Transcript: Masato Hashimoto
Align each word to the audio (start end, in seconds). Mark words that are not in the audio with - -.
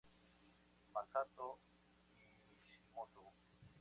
Masato 0.95 1.47
Hashimoto 2.15 3.23